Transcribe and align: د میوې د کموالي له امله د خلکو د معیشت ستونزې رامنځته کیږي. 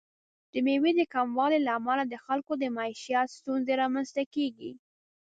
د 0.51 0.53
میوې 0.65 0.91
د 0.99 1.01
کموالي 1.13 1.59
له 1.63 1.71
امله 1.79 2.03
د 2.07 2.15
خلکو 2.25 2.53
د 2.57 2.63
معیشت 2.77 3.27
ستونزې 3.39 3.73
رامنځته 3.83 4.23
کیږي. 4.33 4.71